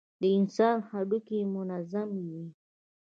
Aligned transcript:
د 0.21 0.23
انسان 0.37 0.77
هډوکى 0.89 1.39
منظم 1.53 2.09
وي. 2.29 2.45